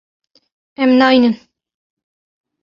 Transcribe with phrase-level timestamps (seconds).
[0.83, 1.35] Em nayînin.